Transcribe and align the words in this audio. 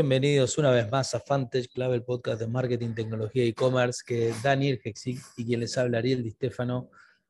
Bienvenidos 0.00 0.56
una 0.56 0.70
vez 0.70 0.90
más 0.90 1.14
a 1.14 1.20
Fantech 1.20 1.70
Club, 1.70 1.92
el 1.92 2.02
podcast 2.02 2.40
de 2.40 2.46
marketing, 2.46 2.94
tecnología 2.94 3.44
y 3.44 3.48
e-commerce 3.48 4.00
que 4.06 4.32
Daniel 4.42 4.80
Hexic 4.82 5.20
y 5.36 5.44
quien 5.44 5.60
les 5.60 5.76
habla 5.76 5.98
Ariel 5.98 6.22
Di 6.22 6.30
Stefano 6.30 6.88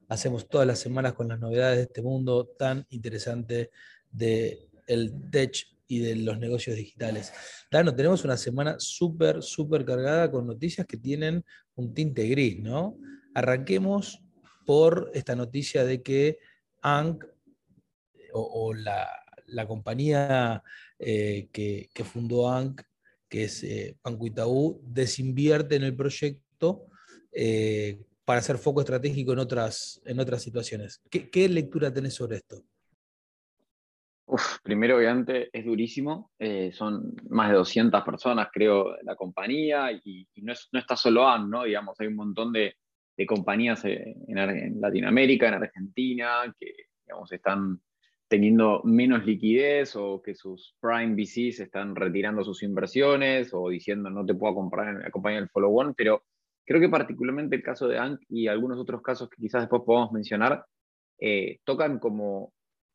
hacemos 0.09 0.49
todas 0.49 0.69
las 0.69 0.79
semanas 0.79 1.15
con 1.15 1.27
las 1.27 1.41
novedades 1.41 1.79
de 1.79 1.83
este 1.83 2.01
mundo 2.01 2.47
tan 2.47 2.87
interesante 2.91 3.73
del 4.09 4.69
el 4.87 5.31
tech 5.33 5.67
y 5.89 5.99
de 5.99 6.15
los 6.15 6.39
negocios 6.39 6.77
digitales. 6.77 7.33
Dano, 7.73 7.93
tenemos 7.93 8.23
una 8.23 8.37
semana 8.37 8.77
súper, 8.79 9.43
súper 9.43 9.85
cargada 9.85 10.31
con 10.31 10.47
noticias 10.47 10.87
que 10.87 10.97
tienen 10.97 11.45
un 11.75 11.93
tinte 11.93 12.29
gris, 12.29 12.61
¿no? 12.61 12.97
Arranquemos 13.35 14.23
por 14.65 15.11
esta 15.13 15.35
noticia 15.35 15.85
de 15.85 16.03
que 16.05 16.39
ANC 16.83 17.27
o, 18.33 18.73
la, 18.75 19.09
la 19.53 19.67
compañía 19.67 20.63
eh, 20.99 21.49
que, 21.53 22.05
fundó 22.05 22.51
ANC, 22.51 22.83
que 23.29 23.45
es 23.45 23.63
eh, 23.63 23.97
Itaú, 24.23 24.81
desinvierte 24.85 25.77
en 25.77 25.85
el 25.85 25.95
proyecto 25.95 26.87
eh, 27.33 28.01
para 28.25 28.41
hacer 28.41 28.59
foco 28.59 28.81
estratégico 28.81 29.33
en 29.33 29.39
otras, 29.39 30.01
en 30.05 30.21
otras 30.21 30.43
situaciones. 30.43 31.01
¿Qué, 31.11 31.49
lectura 31.49 31.93
tenés 31.93 32.15
sobre 32.15 32.37
esto? 32.37 32.63
primero, 34.63 34.97
obviamente, 34.97 35.51
es 35.53 35.65
durísimo. 35.65 36.31
son 36.73 37.17
más 37.29 37.51
de 37.51 37.57
200 37.57 38.05
personas, 38.05 38.49
creo, 38.53 38.97
la 39.03 39.17
compañía, 39.17 39.91
y, 39.91 40.29
no, 40.37 40.53
está 40.53 40.97
solo 40.97 41.29
ANC, 41.29 41.49
¿no? 41.49 41.65
Digamos, 41.65 41.99
hay 41.99 42.07
un 42.07 42.15
montón 42.15 42.53
de, 42.53 42.77
compañías 43.27 43.85
en, 43.85 44.15
en, 44.29 44.81
Latinoamérica, 44.81 45.49
en 45.49 45.55
Argentina, 45.55 46.55
que, 46.59 46.73
digamos, 47.05 47.31
están 47.33 47.81
teniendo 48.31 48.81
menos 48.85 49.27
liquidez 49.27 49.97
o 49.97 50.23
que 50.23 50.37
sus 50.37 50.77
prime 50.81 51.17
VCs 51.17 51.59
están 51.59 51.97
retirando 51.97 52.45
sus 52.45 52.63
inversiones 52.63 53.51
o 53.53 53.69
diciendo 53.69 54.09
no 54.09 54.25
te 54.25 54.35
puedo 54.35 54.55
comprar 54.55 55.11
compañía 55.11 55.41
del 55.41 55.49
follow-on, 55.49 55.95
pero 55.95 56.23
creo 56.65 56.81
que 56.81 56.89
particularmente 56.89 57.57
el 57.57 57.65
caso 57.65 57.89
de 57.89 57.99
ANC 57.99 58.21
y 58.29 58.47
algunos 58.47 58.79
otros 58.79 59.03
casos 59.03 59.29
que 59.29 59.43
quizás 59.43 59.63
después 59.63 59.83
podamos 59.85 60.13
mencionar, 60.13 60.65
eh, 61.19 61.59
tocan 61.65 61.99
como 61.99 62.53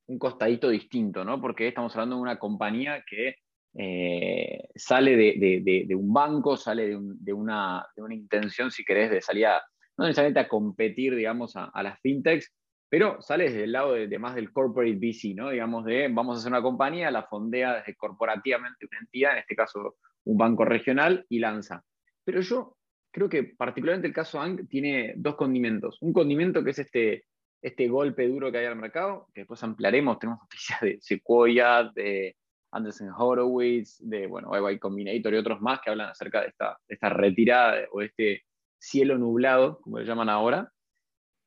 un 0.07 0.17
costadito 0.17 0.69
distinto, 0.69 1.25
¿no? 1.25 1.41
Porque 1.41 1.67
estamos 1.67 1.93
hablando 1.95 2.15
de 2.15 2.21
una 2.21 2.39
compañía 2.39 3.03
que 3.05 3.35
eh, 3.77 4.69
sale 4.73 5.17
de, 5.17 5.95
un 5.97 6.13
banco, 6.13 6.55
sale 6.55 6.97
de, 6.97 7.33
una, 7.33 7.85
intención, 8.09 8.71
si 8.71 8.85
querés, 8.85 9.11
de 9.11 9.21
salir 9.21 9.47
a, 9.47 9.61
no 9.97 10.05
necesariamente 10.05 10.39
a 10.39 10.47
competir, 10.47 11.13
digamos, 11.13 11.57
a, 11.57 11.65
a 11.65 11.83
las 11.83 11.99
fintechs, 11.99 12.53
pero 12.95 13.21
sale 13.21 13.49
desde 13.49 13.65
el 13.65 13.73
lado 13.73 13.91
de, 13.91 14.19
más 14.19 14.35
del 14.35 14.53
corporate 14.53 14.95
VC. 14.95 15.35
Digamos, 15.51 15.83
de 15.83 16.07
vamos 16.09 16.37
a 16.37 16.39
hacer 16.39 16.49
una 16.49 16.61
compañía, 16.61 17.11
la 17.11 17.23
fondea 17.23 17.75
desde 17.75 17.93
corporativamente 17.93 18.85
una 18.89 18.99
entidad, 18.99 19.33
en 19.33 19.39
este 19.39 19.53
caso 19.53 19.97
un 20.23 20.37
banco 20.37 20.63
regional, 20.63 21.25
y 21.27 21.39
lanza. 21.39 21.83
Pero 22.23 22.39
yo 22.39 22.77
creo 23.11 23.27
que 23.27 23.43
particularmente 23.43 24.07
el 24.07 24.13
caso 24.13 24.39
ANC 24.39 24.69
tiene 24.69 25.13
dos 25.17 25.35
condimentos. 25.35 25.97
Un 25.99 26.13
condimento 26.13 26.63
que 26.63 26.69
es 26.69 26.79
este, 26.79 27.25
este 27.61 27.89
golpe 27.89 28.29
duro 28.29 28.49
que 28.49 28.59
hay 28.59 28.65
al 28.67 28.77
mercado, 28.77 29.27
que 29.33 29.41
después 29.41 29.61
ampliaremos, 29.61 30.17
tenemos 30.17 30.39
noticias 30.43 30.79
de 30.79 30.97
Sequoia, 31.01 31.91
de 31.93 32.37
Anderson 32.71 33.09
Horowitz, 33.09 33.97
de 33.99 34.25
bueno, 34.25 34.51
YY 34.53 34.79
Combinator 34.79 35.33
y 35.33 35.37
otros 35.37 35.59
más 35.59 35.81
que 35.81 35.89
hablan 35.89 36.11
acerca 36.11 36.39
de 36.39 36.47
esta, 36.47 36.77
de 36.87 37.09
retirada 37.09 37.75
o 37.91 38.01
este 38.01 38.45
cielo 38.79 39.17
nublado, 39.17 39.81
como 39.81 39.99
le 39.99 40.05
llaman 40.05 40.29
ahora, 40.29 40.71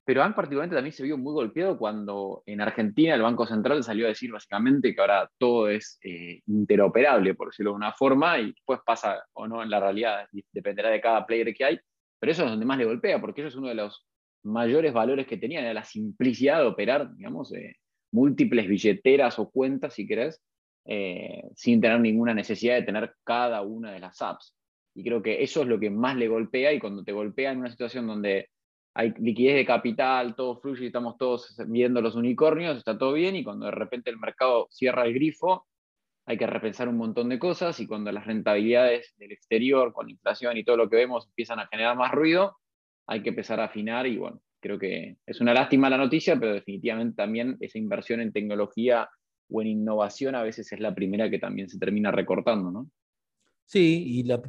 pero 0.08 0.22
ANC 0.22 0.34
particularmente 0.34 0.74
también 0.74 0.94
se 0.94 1.02
vio 1.02 1.18
muy 1.18 1.34
golpeado 1.34 1.76
cuando 1.76 2.42
en 2.46 2.62
Argentina 2.62 3.14
el 3.14 3.20
Banco 3.20 3.44
Central 3.44 3.84
salió 3.84 4.06
a 4.06 4.08
decir 4.08 4.32
básicamente 4.32 4.94
que 4.94 5.00
ahora 5.02 5.30
todo 5.36 5.68
es 5.68 5.98
eh, 6.02 6.40
interoperable, 6.46 7.34
por 7.34 7.48
decirlo 7.48 7.72
de 7.72 7.76
una 7.76 7.92
forma, 7.92 8.38
y 8.38 8.52
después 8.52 8.80
pasa 8.86 9.22
o 9.34 9.46
no 9.46 9.62
en 9.62 9.68
la 9.68 9.80
realidad, 9.80 10.26
dependerá 10.50 10.88
de 10.88 11.02
cada 11.02 11.26
player 11.26 11.52
que 11.52 11.62
hay, 11.62 11.78
pero 12.18 12.32
eso 12.32 12.44
es 12.44 12.50
donde 12.50 12.64
más 12.64 12.78
le 12.78 12.86
golpea, 12.86 13.20
porque 13.20 13.42
eso 13.42 13.48
es 13.48 13.56
uno 13.56 13.68
de 13.68 13.74
los 13.74 14.06
mayores 14.44 14.94
valores 14.94 15.26
que 15.26 15.36
tenían, 15.36 15.74
la 15.74 15.84
simplicidad 15.84 16.60
de 16.60 16.68
operar, 16.68 17.14
digamos, 17.14 17.52
eh, 17.52 17.76
múltiples 18.10 18.66
billeteras 18.66 19.38
o 19.38 19.50
cuentas, 19.50 19.92
si 19.92 20.06
querés, 20.06 20.40
eh, 20.86 21.42
sin 21.54 21.82
tener 21.82 22.00
ninguna 22.00 22.32
necesidad 22.32 22.76
de 22.76 22.82
tener 22.84 23.12
cada 23.24 23.60
una 23.60 23.92
de 23.92 24.00
las 24.00 24.22
apps. 24.22 24.54
Y 24.94 25.04
creo 25.04 25.22
que 25.22 25.42
eso 25.42 25.60
es 25.60 25.68
lo 25.68 25.78
que 25.78 25.90
más 25.90 26.16
le 26.16 26.28
golpea, 26.28 26.72
y 26.72 26.80
cuando 26.80 27.04
te 27.04 27.12
golpea 27.12 27.52
en 27.52 27.58
una 27.58 27.70
situación 27.70 28.06
donde 28.06 28.48
hay 28.98 29.14
liquidez 29.20 29.54
de 29.54 29.64
capital, 29.64 30.34
todo 30.34 30.56
fluye 30.56 30.88
estamos 30.88 31.16
todos 31.16 31.54
viendo 31.68 32.02
los 32.02 32.16
unicornios, 32.16 32.76
está 32.76 32.98
todo 32.98 33.12
bien 33.12 33.36
y 33.36 33.44
cuando 33.44 33.66
de 33.66 33.70
repente 33.70 34.10
el 34.10 34.18
mercado 34.18 34.66
cierra 34.72 35.04
el 35.04 35.14
grifo, 35.14 35.68
hay 36.26 36.36
que 36.36 36.48
repensar 36.48 36.88
un 36.88 36.96
montón 36.96 37.28
de 37.28 37.38
cosas 37.38 37.78
y 37.78 37.86
cuando 37.86 38.10
las 38.10 38.26
rentabilidades 38.26 39.14
del 39.16 39.30
exterior, 39.30 39.92
con 39.92 40.10
inflación 40.10 40.56
y 40.56 40.64
todo 40.64 40.76
lo 40.76 40.90
que 40.90 40.96
vemos, 40.96 41.28
empiezan 41.28 41.60
a 41.60 41.68
generar 41.68 41.96
más 41.96 42.10
ruido, 42.10 42.56
hay 43.06 43.22
que 43.22 43.28
empezar 43.28 43.60
a 43.60 43.66
afinar 43.66 44.08
y 44.08 44.16
bueno, 44.16 44.40
creo 44.60 44.80
que 44.80 45.18
es 45.24 45.40
una 45.40 45.54
lástima 45.54 45.88
la 45.88 45.96
noticia, 45.96 46.36
pero 46.36 46.54
definitivamente 46.54 47.14
también 47.14 47.56
esa 47.60 47.78
inversión 47.78 48.20
en 48.20 48.32
tecnología 48.32 49.08
o 49.48 49.62
en 49.62 49.68
innovación 49.68 50.34
a 50.34 50.42
veces 50.42 50.72
es 50.72 50.80
la 50.80 50.96
primera 50.96 51.30
que 51.30 51.38
también 51.38 51.68
se 51.68 51.78
termina 51.78 52.10
recortando, 52.10 52.72
¿no? 52.72 52.90
Sí, 53.68 54.02
y 54.06 54.22
la 54.22 54.40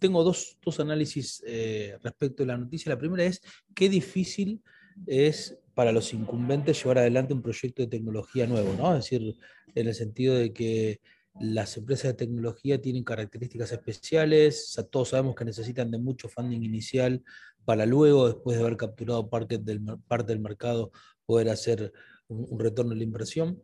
tengo 0.00 0.24
dos, 0.24 0.58
análisis 0.80 1.44
eh, 1.46 1.96
respecto 2.02 2.42
a 2.42 2.46
la 2.46 2.58
noticia. 2.58 2.90
La 2.90 2.98
primera 2.98 3.22
es 3.22 3.40
qué 3.72 3.88
difícil 3.88 4.60
es 5.06 5.56
para 5.74 5.92
los 5.92 6.12
incumbentes 6.12 6.82
llevar 6.82 6.98
adelante 6.98 7.34
un 7.34 7.42
proyecto 7.42 7.82
de 7.82 7.88
tecnología 7.88 8.48
nuevo, 8.48 8.74
¿no? 8.76 8.96
Es 8.96 9.04
decir, 9.04 9.36
en 9.76 9.86
el 9.86 9.94
sentido 9.94 10.34
de 10.34 10.52
que 10.52 11.00
las 11.38 11.76
empresas 11.76 12.10
de 12.10 12.14
tecnología 12.14 12.82
tienen 12.82 13.04
características 13.04 13.70
especiales, 13.70 14.76
todos 14.90 15.10
sabemos 15.10 15.36
que 15.36 15.44
necesitan 15.44 15.92
de 15.92 15.98
mucho 15.98 16.28
funding 16.28 16.64
inicial 16.64 17.22
para 17.64 17.86
luego, 17.86 18.26
después 18.26 18.56
de 18.56 18.64
haber 18.64 18.76
capturado 18.76 19.30
parte 19.30 19.58
del, 19.58 19.82
parte 20.08 20.32
del 20.32 20.40
mercado, 20.40 20.90
poder 21.26 21.48
hacer 21.48 21.92
un, 22.26 22.58
retorno 22.58 22.90
de 22.90 22.96
la 22.96 23.04
inversión. 23.04 23.62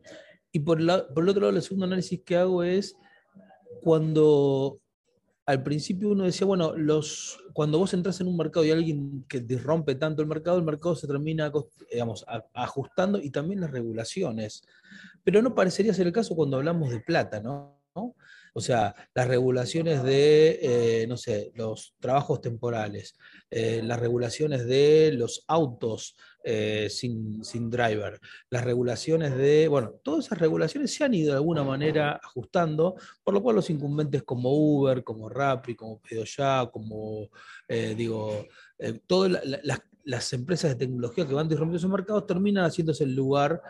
Y 0.53 0.59
por, 0.59 0.77
por 1.13 1.23
el 1.23 1.29
otro 1.29 1.41
lado, 1.41 1.57
el 1.57 1.61
segundo 1.61 1.85
análisis 1.85 2.21
que 2.23 2.37
hago 2.37 2.63
es 2.63 2.95
cuando 3.81 4.79
al 5.51 5.63
principio 5.63 6.09
uno 6.09 6.23
decía, 6.23 6.47
bueno, 6.47 6.77
los, 6.77 7.37
cuando 7.51 7.77
vos 7.77 7.93
entras 7.93 8.21
en 8.21 8.27
un 8.27 8.37
mercado 8.37 8.65
y 8.65 8.71
alguien 8.71 9.25
que 9.27 9.41
disrompe 9.41 9.95
tanto 9.95 10.21
el 10.21 10.27
mercado, 10.29 10.57
el 10.57 10.63
mercado 10.63 10.95
se 10.95 11.07
termina 11.07 11.51
ajustando 12.53 13.19
y 13.19 13.31
también 13.31 13.59
las 13.59 13.71
regulaciones. 13.71 14.63
Pero 15.25 15.41
no 15.41 15.53
parecería 15.53 15.93
ser 15.93 16.07
el 16.07 16.13
caso 16.13 16.35
cuando 16.35 16.55
hablamos 16.55 16.89
de 16.89 17.01
plata, 17.01 17.41
¿no? 17.41 17.80
O 18.53 18.59
sea, 18.59 18.93
las 19.13 19.27
regulaciones 19.27 20.03
de, 20.03 20.59
eh, 20.61 21.07
no 21.07 21.15
sé, 21.15 21.51
los 21.55 21.95
trabajos 21.99 22.41
temporales, 22.41 23.15
eh, 23.49 23.81
las 23.83 23.99
regulaciones 23.99 24.65
de 24.65 25.13
los 25.13 25.45
autos 25.47 26.17
eh, 26.43 26.87
sin, 26.89 27.43
sin, 27.45 27.69
driver, 27.69 28.19
las 28.49 28.65
regulaciones 28.65 29.37
de, 29.37 29.67
bueno, 29.67 29.93
todas 30.03 30.25
esas 30.25 30.39
regulaciones 30.39 30.93
se 30.93 31.03
han 31.03 31.13
ido 31.13 31.31
de 31.31 31.37
alguna 31.37 31.63
manera 31.63 32.19
ajustando, 32.21 32.95
por 33.23 33.33
lo 33.33 33.41
cual 33.41 33.55
los 33.55 33.69
incumbentes 33.69 34.23
como 34.23 34.51
Uber, 34.51 35.03
como 35.03 35.29
Rappi, 35.29 35.75
como 35.75 36.01
Ya, 36.25 36.69
como, 36.71 37.29
digo, 37.95 38.45
todas 39.07 39.45
las, 39.63 39.81
las 40.03 40.33
empresas 40.33 40.71
de 40.71 40.85
tecnología 40.85 41.27
que 41.27 41.33
van 41.33 41.47
disrumpiendo 41.47 41.77
esos 41.77 41.91
mercados 41.91 42.25
terminan 42.25 42.65
haciéndose 42.65 43.03
el 43.03 43.15
lugar 43.15 43.61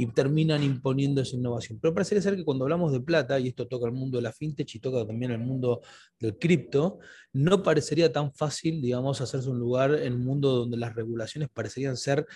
y 0.00 0.06
terminan 0.06 0.62
imponiendo 0.62 1.20
esa 1.20 1.36
innovación. 1.36 1.78
Pero 1.78 1.92
parece 1.92 2.22
ser 2.22 2.34
que 2.34 2.42
cuando 2.42 2.64
hablamos 2.64 2.90
de 2.90 3.00
plata, 3.00 3.38
y 3.38 3.48
esto 3.48 3.68
toca 3.68 3.84
el 3.84 3.92
mundo 3.92 4.16
de 4.16 4.22
la 4.22 4.32
fintech 4.32 4.74
y 4.74 4.78
toca 4.78 5.06
también 5.06 5.30
el 5.30 5.40
mundo 5.40 5.82
del 6.18 6.38
cripto, 6.38 7.00
no 7.34 7.62
parecería 7.62 8.10
tan 8.10 8.32
fácil, 8.32 8.80
digamos, 8.80 9.20
hacerse 9.20 9.50
un 9.50 9.58
lugar 9.58 9.94
en 9.94 10.14
un 10.14 10.24
mundo 10.24 10.56
donde 10.56 10.78
las 10.78 10.94
regulaciones 10.94 11.50
parecerían 11.50 11.98
ser 11.98 12.26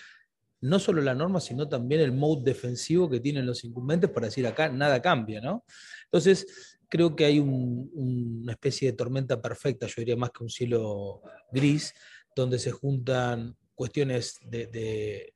no 0.61 0.77
solo 0.77 1.01
la 1.01 1.15
norma, 1.15 1.39
sino 1.39 1.67
también 1.67 2.01
el 2.01 2.11
mode 2.11 2.43
defensivo 2.43 3.09
que 3.09 3.19
tienen 3.19 3.47
los 3.47 3.63
incumbentes 3.63 4.11
para 4.11 4.27
decir 4.27 4.45
acá 4.45 4.69
nada 4.69 5.01
cambia, 5.01 5.41
¿no? 5.41 5.65
Entonces, 6.03 6.77
creo 6.87 7.15
que 7.15 7.25
hay 7.25 7.39
una 7.39 8.51
especie 8.51 8.91
de 8.91 8.95
tormenta 8.95 9.41
perfecta, 9.41 9.87
yo 9.87 9.95
diría 9.97 10.15
más 10.15 10.29
que 10.29 10.43
un 10.43 10.49
cielo 10.51 11.23
gris, 11.51 11.95
donde 12.35 12.59
se 12.59 12.69
juntan 12.69 13.57
cuestiones 13.73 14.39
de 14.43 14.67
de 14.67 15.34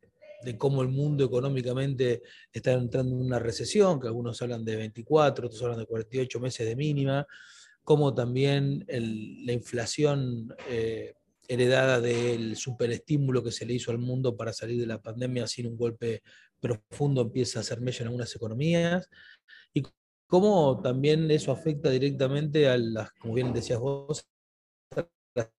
cómo 0.58 0.82
el 0.82 0.88
mundo 0.88 1.26
económicamente 1.26 2.22
está 2.52 2.74
entrando 2.74 3.16
en 3.16 3.22
una 3.22 3.40
recesión, 3.40 4.00
que 4.00 4.08
algunos 4.08 4.42
hablan 4.42 4.64
de 4.64 4.76
24, 4.76 5.48
otros 5.48 5.62
hablan 5.64 5.80
de 5.80 5.86
48 5.86 6.40
meses 6.40 6.68
de 6.68 6.76
mínima, 6.76 7.28
como 7.84 8.14
también 8.14 8.86
la 8.88 9.54
inflación 9.54 10.54
eh, 10.70 11.14
heredada 11.48 12.00
del 12.00 12.56
superestímulo 12.56 13.44
que 13.44 13.52
se 13.52 13.66
le 13.66 13.74
hizo 13.74 13.92
al 13.92 13.98
mundo 13.98 14.38
para 14.38 14.54
salir 14.54 14.80
de 14.80 14.86
la 14.86 15.02
pandemia 15.02 15.48
sin 15.48 15.68
un 15.68 15.78
golpe 15.78 16.22
profundo 16.60 17.22
empieza 17.22 17.60
a 17.60 17.62
hacer 17.62 17.82
mella 17.82 18.02
en 18.02 18.08
algunas 18.08 18.36
economías, 18.36 19.10
y 19.74 19.84
cómo 20.28 20.80
también 20.82 21.30
eso 21.32 21.52
afecta 21.52 21.90
directamente 21.90 22.70
a 22.70 22.78
las, 22.78 23.12
como 23.14 23.34
bien 23.34 23.52
decías 23.54 23.80
vos, 23.80 24.28
las 25.36 25.50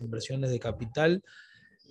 inversiones 0.00 0.50
de 0.50 0.58
capital 0.58 1.22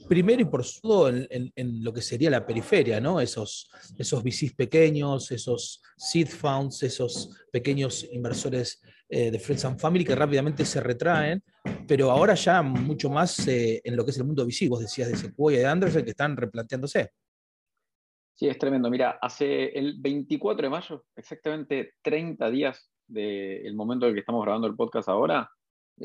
primero 0.07 0.41
y 0.41 0.45
por 0.45 0.63
todo 0.81 1.09
en, 1.09 1.83
lo 1.83 1.93
que 1.93 2.01
sería 2.01 2.29
la 2.29 2.45
periferia, 2.45 2.99
¿no? 2.99 3.19
Esos, 3.19 3.69
esos 3.97 4.23
VCs 4.23 4.53
pequeños, 4.55 5.31
esos 5.31 5.81
seed 5.97 6.27
funds, 6.27 6.83
esos 6.83 7.45
pequeños 7.51 8.07
inversores 8.11 8.81
eh, 9.09 9.31
de 9.31 9.39
Friends 9.39 9.65
and 9.65 9.79
Family 9.79 10.05
que 10.05 10.15
rápidamente 10.15 10.65
se 10.65 10.81
retraen, 10.81 11.43
pero 11.87 12.11
ahora 12.11 12.33
ya 12.33 12.61
mucho 12.61 13.09
más 13.09 13.47
eh, 13.47 13.81
en 13.83 13.95
lo 13.95 14.03
que 14.03 14.11
es 14.11 14.17
el 14.17 14.25
mundo 14.25 14.45
VC, 14.45 14.67
vos 14.69 14.79
decías 14.79 15.09
de 15.09 15.17
Sequoia 15.17 15.57
y 15.57 15.61
de 15.61 15.67
Anderson, 15.67 16.03
que 16.03 16.11
están 16.11 16.35
replanteándose. 16.35 17.11
Sí, 18.35 18.47
es 18.47 18.57
tremendo. 18.57 18.89
Mira, 18.89 19.19
hace 19.21 19.65
el 19.77 19.95
24 19.99 20.63
de 20.63 20.69
mayo, 20.69 21.05
exactamente 21.15 21.93
30 22.01 22.49
días 22.49 22.89
del 23.07 23.75
momento 23.75 24.05
en 24.05 24.09
el 24.09 24.15
que 24.15 24.21
estamos 24.21 24.43
grabando 24.43 24.67
el 24.67 24.75
podcast 24.75 25.09
ahora, 25.09 25.49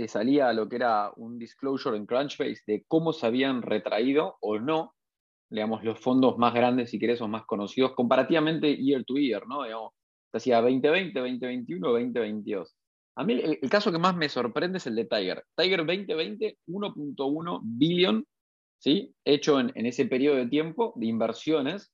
salía 0.07 0.53
lo 0.53 0.69
que 0.69 0.77
era 0.77 1.13
un 1.17 1.39
disclosure 1.39 1.97
en 1.97 2.07
Crunchbase 2.07 2.63
de 2.67 2.85
cómo 2.87 3.13
se 3.13 3.27
habían 3.27 3.63
retraído 3.63 4.37
o 4.41 4.59
no, 4.59 4.95
digamos, 5.51 5.83
los 5.83 5.99
fondos 5.99 6.37
más 6.39 6.55
grandes, 6.55 6.91
si 6.91 6.99
querés, 6.99 7.21
o 7.21 7.29
más 7.29 7.45
conocidos, 7.47 7.95
comparativamente 7.95 8.77
year 8.77 9.05
to 9.05 9.15
year, 9.15 9.47
¿no? 9.47 9.65
Digamos, 9.65 9.93
decía 10.33 10.61
2020, 10.61 11.19
2021, 11.19 11.89
2022. 11.89 12.77
A 13.17 13.25
mí 13.25 13.33
el, 13.33 13.59
caso 13.69 13.91
que 13.91 13.99
más 13.99 14.15
me 14.15 14.29
sorprende 14.29 14.79
es 14.79 14.87
el 14.87 14.95
de 14.95 15.07
Tiger. 15.07 15.45
Tiger 15.57 15.85
2020, 15.85 16.59
1.1 16.69 17.61
billion, 17.63 18.25
¿sí? 18.79 19.13
Hecho 19.25 19.59
en, 19.59 19.73
en 19.75 19.87
ese 19.87 20.07
periodo 20.07 20.37
de 20.37 20.47
tiempo 20.47 20.93
de 20.97 21.07
inversiones, 21.07 21.91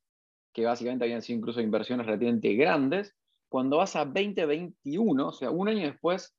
que 0.52 0.67
básicamente 0.67 1.05
habían 1.05 1.23
sido 1.23 1.38
incluso 1.38 1.61
inversiones 1.61 2.06
relativamente 2.06 2.55
grandes. 2.55 3.14
Cuando 3.49 3.79
vas 3.79 3.96
a 3.96 4.05
2021, 4.05 5.29
o 5.29 5.32
sea, 5.32 5.50
un 5.50 5.69
año 5.69 5.87
después, 5.87 6.35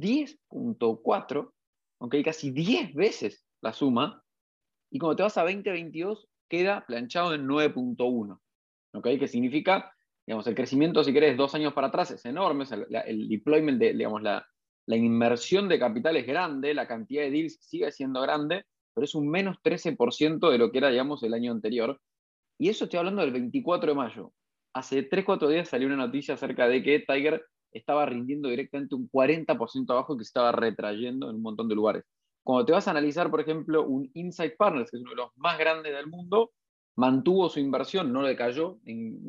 10.4, 0.00 1.52
aunque 2.00 2.22
casi 2.22 2.50
10 2.50 2.94
veces 2.94 3.44
la 3.60 3.72
suma, 3.72 4.22
y 4.90 4.98
cuando 4.98 5.16
te 5.16 5.22
vas 5.22 5.38
a 5.38 5.42
2022 5.42 6.26
queda 6.48 6.84
planchado 6.86 7.34
en 7.34 7.46
9.1, 7.46 8.40
¿okay? 8.94 9.18
que 9.18 9.28
significa, 9.28 9.92
digamos, 10.26 10.46
el 10.46 10.54
crecimiento, 10.54 11.04
si 11.04 11.12
querés, 11.12 11.36
dos 11.36 11.54
años 11.54 11.72
para 11.72 11.88
atrás 11.88 12.10
es 12.10 12.24
enorme, 12.24 12.64
el, 13.06 13.28
deployment, 13.28 13.78
de, 13.78 13.92
digamos, 13.92 14.22
la, 14.22 14.44
la 14.86 14.96
inversión 14.96 15.68
de 15.68 15.78
capital 15.78 16.16
es 16.16 16.26
grande, 16.26 16.74
la 16.74 16.88
cantidad 16.88 17.22
de 17.22 17.30
deals 17.30 17.58
sigue 17.60 17.92
siendo 17.92 18.20
grande, 18.20 18.64
pero 18.94 19.04
es 19.04 19.14
un 19.14 19.28
menos 19.28 19.58
13% 19.62 20.50
de 20.50 20.58
lo 20.58 20.72
que 20.72 20.78
era, 20.78 20.90
digamos, 20.90 21.22
el 21.22 21.34
año 21.34 21.52
anterior. 21.52 22.00
Y 22.58 22.68
eso 22.68 22.84
estoy 22.84 22.98
hablando 22.98 23.22
del 23.22 23.32
24 23.32 23.90
de 23.90 23.96
mayo. 23.96 24.32
Hace 24.74 25.08
3-4 25.08 25.48
días 25.48 25.68
salió 25.68 25.86
una 25.86 25.96
noticia 25.96 26.34
acerca 26.34 26.68
de 26.68 26.82
que 26.82 27.00
Tiger 27.00 27.44
estaba 27.72 28.06
rindiendo 28.06 28.48
directamente 28.48 28.94
un 28.94 29.08
40% 29.10 29.90
abajo 29.90 30.16
que 30.16 30.24
se 30.24 30.28
estaba 30.28 30.52
retrayendo 30.52 31.30
en 31.30 31.36
un 31.36 31.42
montón 31.42 31.68
de 31.68 31.74
lugares. 31.74 32.04
Cuando 32.42 32.64
te 32.64 32.72
vas 32.72 32.88
a 32.88 32.92
analizar, 32.92 33.30
por 33.30 33.40
ejemplo, 33.40 33.86
un 33.86 34.10
Insight 34.14 34.56
Partners, 34.56 34.90
que 34.90 34.96
es 34.96 35.02
uno 35.02 35.10
de 35.10 35.16
los 35.16 35.30
más 35.36 35.58
grandes 35.58 35.92
del 35.92 36.06
mundo, 36.06 36.52
mantuvo 36.96 37.48
su 37.48 37.60
inversión, 37.60 38.12
no 38.12 38.22
le 38.22 38.36
cayó, 38.36 38.78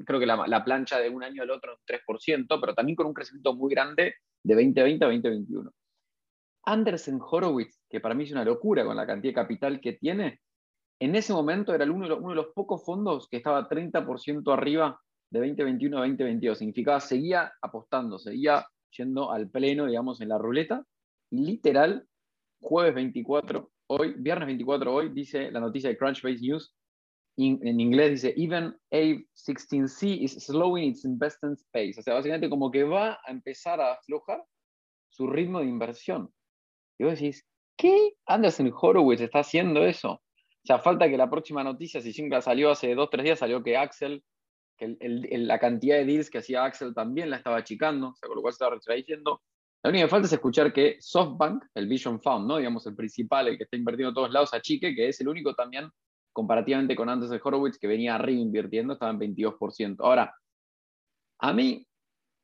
creo 0.06 0.20
que 0.20 0.26
la, 0.26 0.64
plancha 0.64 1.00
de 1.00 1.10
un 1.10 1.24
año 1.24 1.44
al 1.44 1.52
otro 1.52 1.74
un 1.74 1.86
3%, 1.86 2.60
pero 2.60 2.74
también 2.74 2.96
con 2.96 3.08
un 3.08 3.14
crecimiento 3.14 3.54
muy 3.54 3.72
grande 3.72 4.16
de 4.44 4.56
2020 4.56 5.06
a 5.06 5.08
2021. 5.08 5.72
Andersen 6.64 7.20
Horowitz, 7.22 7.80
que 7.90 8.00
para 8.00 8.14
mí 8.14 8.24
es 8.24 8.32
una 8.32 8.46
locura 8.46 8.86
con 8.86 8.96
la 8.96 9.08
cantidad 9.08 9.32
de 9.32 9.36
capital 9.36 9.82
que 9.82 9.94
tiene, 9.94 10.42
en 11.00 11.16
ese 11.16 11.34
momento 11.34 11.74
era 11.74 11.86
uno 11.86 12.16
uno 12.18 12.30
de 12.30 12.36
los 12.36 12.48
pocos 12.54 12.84
fondos 12.86 13.28
que 13.28 13.38
estaba 13.38 13.68
30% 13.68 14.54
arriba 14.54 15.00
de 15.32 15.40
2021 15.40 15.98
a 15.98 16.02
2022. 16.02 16.58
Significaba, 16.58 17.00
seguía 17.00 17.52
apostando, 17.62 18.20
seguía 18.20 18.66
yendo 18.96 19.32
al 19.32 19.50
pleno, 19.50 19.88
digamos, 19.88 20.22
en 20.22 20.30
la 20.30 20.38
ruleta. 20.38 20.86
Y 21.32 21.46
literal, 21.46 22.06
jueves 22.60 22.94
24, 22.94 23.72
hoy, 23.88 24.14
viernes 24.18 24.48
24 24.48 24.94
hoy, 24.94 25.10
dice 25.10 25.50
la 25.52 25.60
noticia 25.60 25.90
de 25.90 25.98
Crunchbase 25.98 26.42
News, 26.42 26.76
en 27.38 27.80
inglés 27.80 28.12
dice, 28.12 28.34
even 28.38 28.76
A16C 28.92 30.22
is 30.22 30.34
slowing 30.46 30.90
its 30.90 31.06
investment 31.06 31.60
pace. 31.72 31.96
O 31.98 32.04
sea, 32.04 32.14
básicamente 32.14 32.50
como 32.50 32.70
que 32.70 32.84
va 32.84 33.14
a 33.26 33.32
empezar 33.32 33.80
a 33.80 33.94
aflojar 33.94 34.44
su 35.10 35.28
ritmo 35.28 35.60
de 35.60 35.66
inversión. 35.66 36.30
Y 37.00 37.06
vos 37.06 37.14
decís, 37.14 37.48
¿qué? 37.78 38.14
Anderson 38.28 38.72
Horowitz 38.80 39.22
está 39.22 39.40
haciendo 39.40 39.86
eso. 39.86 40.12
O 40.12 40.66
sea, 40.66 40.78
falta 40.80 41.10
que 41.10 41.18
la 41.18 41.30
próxima 41.30 41.64
noticia, 41.64 42.02
si 42.02 42.14
siempre 42.14 42.42
salió 42.42 42.70
hace 42.70 42.94
dos, 42.94 43.10
tres 43.10 43.24
días, 43.24 43.40
salió 43.40 43.64
que 43.64 43.78
Axel 43.78 44.24
la 44.82 45.60
cantidad 45.60 45.98
de 45.98 46.06
deals 46.06 46.30
que 46.30 46.40
hacía 46.40 46.64
Axel 46.64 46.94
también 46.94 47.30
la 47.30 47.38
estaba 47.38 47.58
achicando, 47.58 48.10
o 48.10 48.16
sea, 48.16 48.28
con 48.28 48.36
lo 48.36 48.42
cual 48.42 48.54
se 48.54 48.56
estaba 48.56 48.76
retrayendo. 48.76 49.42
La 49.84 49.90
única 49.90 50.08
falta 50.08 50.28
es 50.28 50.34
escuchar 50.34 50.72
que 50.72 50.98
SoftBank, 51.00 51.66
el 51.74 51.88
Vision 51.88 52.22
Fund, 52.22 52.48
¿no? 52.48 52.58
digamos 52.58 52.86
el 52.86 52.96
principal, 52.96 53.48
el 53.48 53.58
que 53.58 53.64
está 53.64 53.78
invirtiendo 53.78 54.10
en 54.10 54.16
todos 54.16 54.32
lados, 54.32 54.54
achique, 54.54 54.94
que 54.94 55.10
es 55.10 55.20
el 55.22 55.28
único 55.28 55.56
también, 55.56 55.90
comparativamente 56.32 56.96
con 56.96 57.10
antes 57.10 57.30
de 57.30 57.42
Horowitz, 57.44 57.80
que 57.80 57.88
venía 57.88 58.18
reinvirtiendo, 58.18 58.94
estaba 58.94 59.12
en 59.12 59.20
22%. 59.20 59.98
Ahora, 60.00 60.34
a 61.40 61.54
mí, 61.54 61.86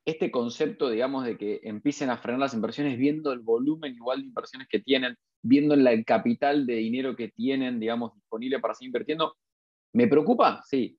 este 0.05 0.31
concepto, 0.31 0.89
digamos, 0.89 1.25
de 1.25 1.37
que 1.37 1.59
empiecen 1.63 2.09
a 2.09 2.17
frenar 2.17 2.39
las 2.39 2.53
inversiones 2.53 2.97
viendo 2.97 3.31
el 3.31 3.39
volumen 3.39 3.93
igual 3.93 4.21
de 4.21 4.27
inversiones 4.27 4.67
que 4.69 4.79
tienen, 4.79 5.15
viendo 5.43 5.75
el 5.75 6.05
capital 6.05 6.65
de 6.65 6.75
dinero 6.75 7.15
que 7.15 7.29
tienen, 7.29 7.79
digamos, 7.79 8.15
disponible 8.15 8.59
para 8.59 8.73
seguir 8.73 8.89
invirtiendo, 8.89 9.35
¿me 9.93 10.07
preocupa? 10.07 10.63
Sí, 10.65 10.97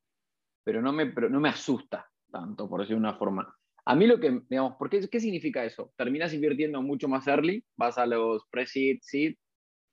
pero 0.64 0.82
no 0.82 0.92
me, 0.92 1.06
no 1.06 1.40
me 1.40 1.48
asusta 1.48 2.08
tanto, 2.30 2.68
por 2.68 2.80
decirlo 2.80 3.00
de 3.00 3.08
una 3.08 3.18
forma. 3.18 3.54
A 3.84 3.94
mí 3.94 4.06
lo 4.06 4.20
que, 4.20 4.42
digamos, 4.50 4.76
¿por 4.76 4.90
qué, 4.90 5.08
qué 5.08 5.20
significa 5.20 5.64
eso? 5.64 5.92
Terminas 5.96 6.34
invirtiendo 6.34 6.82
mucho 6.82 7.08
más 7.08 7.26
early, 7.26 7.64
vas 7.76 7.96
a 7.96 8.06
los 8.06 8.46
pre-seed, 8.50 8.98
seed, 9.00 9.36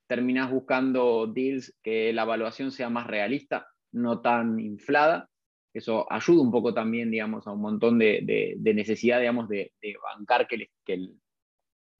terminas 0.06 0.50
buscando 0.50 1.26
deals 1.26 1.74
que 1.82 2.12
la 2.12 2.22
evaluación 2.22 2.70
sea 2.70 2.90
más 2.90 3.06
realista, 3.06 3.66
no 3.92 4.20
tan 4.20 4.60
inflada. 4.60 5.28
Eso 5.72 6.10
ayuda 6.10 6.42
un 6.42 6.50
poco 6.50 6.72
también, 6.72 7.10
digamos, 7.10 7.46
a 7.46 7.52
un 7.52 7.60
montón 7.60 7.98
de, 7.98 8.20
de, 8.56 8.74
necesidad, 8.74 9.20
digamos, 9.20 9.48
de, 9.48 9.72
bancar 10.02 10.46
que, 10.46 10.70
que, 10.84 10.94
el, 10.94 11.14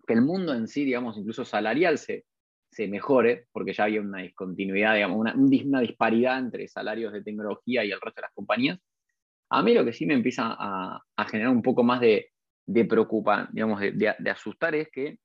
que 0.06 0.14
el 0.14 0.22
mundo 0.22 0.54
en 0.54 0.68
sí, 0.68 0.84
digamos, 0.84 1.18
incluso 1.18 1.44
salarial 1.44 1.98
se, 1.98 2.24
se 2.70 2.88
mejore, 2.88 3.46
porque 3.52 3.72
ya 3.72 3.84
había 3.84 4.00
una 4.00 4.22
discontinuidad, 4.22 4.94
digamos, 4.94 5.18
una, 5.18 5.34
una, 5.34 5.80
disparidad 5.80 6.38
entre 6.38 6.68
salarios 6.68 7.12
de 7.12 7.22
tecnología 7.22 7.84
y 7.84 7.90
el 7.90 8.00
resto 8.00 8.20
de 8.20 8.26
las 8.26 8.34
compañías. 8.34 8.78
A 9.50 9.62
mí 9.62 9.72
lo 9.74 9.84
que 9.84 9.92
sí 9.92 10.06
me 10.06 10.14
empieza 10.14 10.56
a, 10.58 11.02
a 11.16 11.24
generar 11.26 11.52
un 11.52 11.62
poco 11.62 11.82
más 11.82 12.00
de, 12.00 12.30
de 12.66 12.84
preocupar, 12.84 13.48
digamos, 13.52 13.80
de, 13.80 13.92
de, 13.92 14.30
asustar 14.30 14.74
es 14.74 14.90
que 14.90 15.18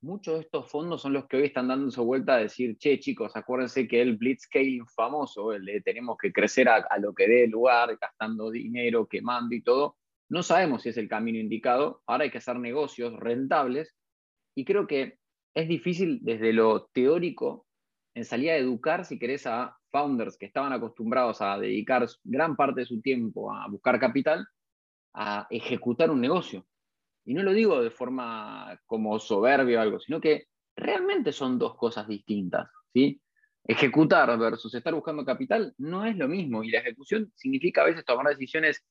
muchos 0.00 0.34
de 0.34 0.40
estos 0.42 0.70
fondos 0.70 1.02
son 1.02 1.12
los 1.12 1.26
que 1.26 1.36
hoy 1.38 1.44
están 1.44 1.68
dando 1.68 1.90
su 1.90 2.04
vuelta 2.04 2.34
a 2.34 2.38
decir, 2.38 2.76
che, 2.78 3.00
chicos, 3.00 3.34
acuérdense 3.34 3.88
que 3.88 4.00
el 4.00 4.16
blitzscaling 4.16 4.86
famoso, 4.86 5.52
el 5.52 5.64
de 5.64 5.80
tenemos 5.80 6.16
que 6.16 6.32
crecer 6.32 6.68
a, 6.68 6.76
a 6.76 6.98
lo 6.98 7.12
que 7.12 7.26
dé 7.26 7.48
lugar, 7.48 7.98
gastando 8.00 8.50
dinero, 8.50 9.06
quemando 9.06 9.54
y 9.54 9.62
todo, 9.62 9.96
no 10.28 10.42
sabemos 10.42 10.82
si 10.82 10.90
es 10.90 10.96
el 10.96 11.08
camino 11.08 11.38
indicado, 11.38 12.02
ahora 12.06 12.24
hay 12.24 12.30
que 12.30 12.38
hacer 12.38 12.58
negocios 12.58 13.12
rentables 13.14 13.94
y 14.54 14.64
creo 14.64 14.86
que 14.86 15.18
es 15.56 15.68
difícil 15.68 16.18
desde 16.20 16.52
lo 16.52 16.84
teórico 16.92 17.66
en 18.14 18.26
salir 18.26 18.50
a 18.50 18.56
educar, 18.56 19.06
si 19.06 19.18
querés, 19.18 19.46
a 19.46 19.74
founders 19.90 20.36
que 20.36 20.44
estaban 20.44 20.74
acostumbrados 20.74 21.40
a 21.40 21.58
dedicar 21.58 22.06
gran 22.24 22.56
parte 22.56 22.80
de 22.80 22.86
su 22.86 23.00
tiempo 23.00 23.50
a 23.50 23.66
buscar 23.66 23.98
capital, 23.98 24.46
a 25.14 25.46
ejecutar 25.48 26.10
un 26.10 26.20
negocio. 26.20 26.66
Y 27.24 27.32
no 27.32 27.42
lo 27.42 27.54
digo 27.54 27.80
de 27.80 27.90
forma 27.90 28.78
como 28.84 29.18
soberbia 29.18 29.78
o 29.78 29.82
algo, 29.82 29.98
sino 29.98 30.20
que 30.20 30.48
realmente 30.76 31.32
son 31.32 31.58
dos 31.58 31.74
cosas 31.76 32.06
distintas. 32.06 32.68
¿sí? 32.92 33.18
Ejecutar 33.64 34.38
versus 34.38 34.74
estar 34.74 34.94
buscando 34.94 35.24
capital 35.24 35.74
no 35.78 36.04
es 36.04 36.18
lo 36.18 36.28
mismo. 36.28 36.62
Y 36.64 36.70
la 36.70 36.80
ejecución 36.80 37.32
significa 37.34 37.80
a 37.80 37.86
veces 37.86 38.04
tomar 38.04 38.26
decisiones 38.26 38.84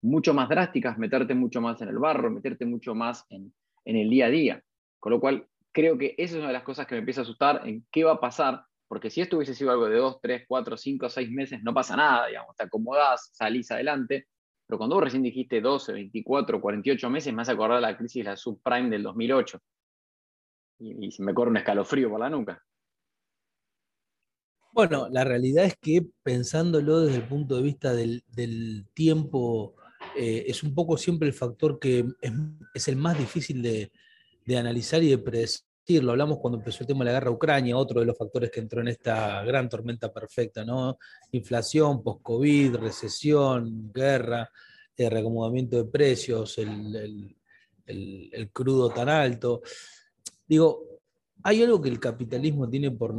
mucho 0.00 0.32
más 0.32 0.48
drásticas, 0.48 0.96
meterte 0.96 1.34
mucho 1.34 1.60
más 1.60 1.82
en 1.82 1.88
el 1.88 1.98
barro, 1.98 2.30
meterte 2.30 2.64
mucho 2.64 2.94
más 2.94 3.26
en, 3.28 3.52
en 3.84 3.96
el 3.96 4.08
día 4.08 4.26
a 4.26 4.30
día. 4.30 4.62
Con 4.98 5.12
lo 5.12 5.20
cual, 5.20 5.46
creo 5.78 5.96
que 5.96 6.16
esa 6.18 6.34
es 6.34 6.38
una 6.40 6.48
de 6.48 6.54
las 6.54 6.64
cosas 6.64 6.88
que 6.88 6.96
me 6.96 6.98
empieza 6.98 7.20
a 7.20 7.22
asustar 7.22 7.62
en 7.64 7.86
qué 7.92 8.02
va 8.02 8.14
a 8.14 8.20
pasar, 8.20 8.64
porque 8.88 9.10
si 9.10 9.20
esto 9.20 9.36
hubiese 9.36 9.54
sido 9.54 9.70
algo 9.70 9.88
de 9.88 9.98
2, 9.98 10.18
3, 10.20 10.42
4, 10.48 10.76
5, 10.76 11.08
6 11.08 11.30
meses, 11.30 11.60
no 11.62 11.72
pasa 11.72 11.94
nada, 11.94 12.26
digamos, 12.26 12.56
te 12.56 12.64
acomodás, 12.64 13.30
salís 13.32 13.70
adelante, 13.70 14.26
pero 14.66 14.76
cuando 14.76 14.96
vos 14.96 15.04
recién 15.04 15.22
dijiste 15.22 15.60
12, 15.60 15.92
24, 15.92 16.60
48 16.60 17.10
meses, 17.10 17.32
me 17.32 17.42
hace 17.42 17.52
acordar 17.52 17.80
la 17.80 17.96
crisis 17.96 18.24
de 18.24 18.30
la 18.30 18.36
subprime 18.36 18.90
del 18.90 19.04
2008. 19.04 19.60
Y, 20.80 21.12
se 21.12 21.22
me 21.22 21.32
corre 21.32 21.50
un 21.50 21.58
escalofrío 21.58 22.10
por 22.10 22.18
la 22.18 22.30
nuca. 22.30 22.60
Bueno, 24.72 25.08
la 25.08 25.22
realidad 25.22 25.64
es 25.64 25.76
que 25.80 26.04
pensándolo 26.24 27.02
desde 27.02 27.18
el 27.18 27.28
punto 27.28 27.54
de 27.54 27.62
vista 27.62 27.92
del, 27.92 28.24
tiempo, 28.94 29.76
eh, 30.16 30.44
es 30.48 30.64
un 30.64 30.74
poco 30.74 30.96
siempre 30.96 31.28
el 31.28 31.34
factor 31.34 31.78
que 31.78 32.04
es, 32.74 32.88
el 32.88 32.96
más 32.96 33.16
difícil 33.16 33.62
de, 33.62 33.92
de 34.44 34.58
analizar 34.58 35.04
y 35.04 35.10
de 35.10 35.18
predecir 35.18 35.67
lo 35.88 36.10
hablamos 36.10 36.38
cuando 36.38 36.58
empezó 36.58 36.82
el 36.82 36.86
tema 36.86 37.00
de 37.00 37.06
la 37.06 37.18
guerra 37.18 37.30
a 37.30 37.34
Ucrania, 37.34 37.76
otro 37.76 38.00
de 38.00 38.06
los 38.06 38.16
factores 38.16 38.50
que 38.50 38.60
entró 38.60 38.82
en 38.82 38.88
esta 38.88 39.42
gran 39.42 39.68
tormenta 39.68 40.12
perfecta, 40.12 40.64
¿no? 40.64 40.98
Inflación, 41.32 42.02
post-COVID, 42.02 42.76
recesión, 42.76 43.90
guerra, 43.92 44.50
eh, 44.96 45.08
reacomodamiento 45.08 45.78
de 45.78 45.86
precios, 45.86 46.58
el, 46.58 47.34
crudo 48.52 48.90
tan 48.90 49.08
alto. 49.08 49.62
Digo, 50.46 51.00
hay 51.42 51.62
algo 51.62 51.80
que 51.80 51.88
el 51.88 51.98
capitalismo 51.98 52.68
tiene 52.68 52.90
por, 52.90 53.14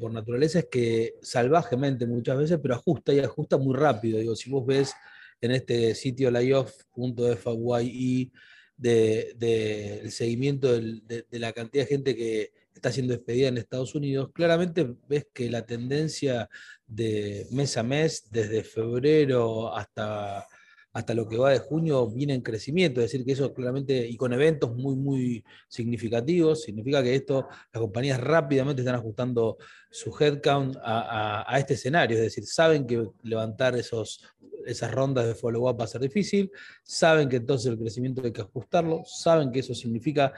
por 0.00 0.12
naturaleza, 0.12 0.60
es 0.60 0.68
que 0.68 1.14
salvajemente 1.22 2.06
muchas 2.06 2.38
veces, 2.38 2.58
pero 2.60 2.74
ajusta 2.74 3.12
y 3.12 3.20
ajusta 3.20 3.56
muy 3.56 3.76
rápido. 3.76 4.18
Digo, 4.18 4.34
si 4.34 4.50
vos 4.50 4.66
ves 4.66 4.92
en 5.40 5.52
este 5.52 5.94
sitio 5.94 6.30
layoff.fyi 6.32 8.32
del 8.80 9.38
de, 9.38 10.10
seguimiento 10.10 10.72
de, 10.72 11.24
la 11.32 11.52
cantidad 11.52 11.84
de 11.84 11.88
gente 11.88 12.16
que 12.16 12.52
está 12.74 12.90
siendo 12.90 13.12
despedida 13.12 13.48
en 13.48 13.58
Estados 13.58 13.94
Unidos, 13.94 14.30
claramente 14.32 14.94
ves 15.08 15.26
que 15.32 15.50
la 15.50 15.66
tendencia 15.66 16.48
de 16.86 17.46
mes 17.50 17.76
a 17.76 17.82
mes, 17.82 18.24
desde 18.30 18.64
febrero 18.64 19.74
hasta 19.74 20.46
hasta 20.92 21.14
lo 21.14 21.28
que 21.28 21.36
va 21.36 21.50
de 21.50 21.58
junio 21.58 22.08
viene 22.08 22.34
en 22.34 22.40
crecimiento, 22.40 23.00
es 23.00 23.10
decir, 23.10 23.24
que 23.24 23.32
eso 23.32 23.54
claramente, 23.54 24.06
y 24.08 24.16
con 24.16 24.32
eventos 24.32 24.74
muy, 24.74 24.96
muy 24.96 25.44
significativos, 25.68 26.62
significa 26.62 27.02
que 27.02 27.14
esto, 27.14 27.46
las 27.72 27.80
compañías 27.80 28.20
rápidamente 28.20 28.82
están 28.82 28.96
ajustando 28.96 29.56
su 29.90 30.12
headcount 30.18 30.76
a, 30.82 31.44
a, 31.46 31.58
este 31.58 31.74
escenario, 31.74 32.16
es 32.16 32.24
decir, 32.24 32.44
saben 32.44 32.86
que 32.86 33.08
levantar 33.22 33.76
esos, 33.76 34.24
esas 34.66 34.90
rondas 34.90 35.26
de 35.26 35.34
follow-up 35.34 35.80
va 35.80 35.84
a 35.84 35.88
ser 35.88 36.00
difícil, 36.00 36.50
saben 36.82 37.28
que 37.28 37.36
entonces 37.36 37.70
el 37.70 37.78
crecimiento 37.78 38.22
hay 38.24 38.32
que 38.32 38.42
ajustarlo, 38.42 39.02
saben 39.04 39.50
que 39.52 39.60
eso 39.60 39.74
significa 39.74 40.32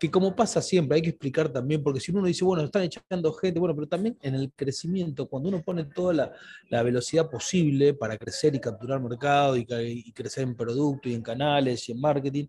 que 0.00 0.10
como 0.10 0.34
pasa 0.34 0.62
siempre, 0.62 0.96
hay 0.96 1.02
que 1.02 1.10
explicar 1.10 1.50
también, 1.50 1.82
porque 1.82 2.00
si 2.00 2.10
uno 2.10 2.26
dice, 2.26 2.42
bueno, 2.42 2.64
están 2.64 2.84
echando 2.84 3.34
gente, 3.34 3.60
bueno, 3.60 3.74
pero 3.74 3.86
también 3.86 4.16
en 4.22 4.34
el 4.34 4.50
crecimiento, 4.50 5.28
cuando 5.28 5.50
uno 5.50 5.62
pone 5.62 5.84
toda 5.84 6.32
la, 6.70 6.82
velocidad 6.82 7.28
posible 7.28 7.92
para 7.92 8.16
crecer 8.16 8.54
y 8.54 8.60
capturar 8.60 8.98
mercado 8.98 9.58
y, 9.58 9.66
crecer 10.14 10.44
en 10.44 10.56
producto 10.56 11.10
y 11.10 11.14
en 11.14 11.20
canales 11.20 11.86
y 11.86 11.92
en 11.92 12.00
marketing, 12.00 12.46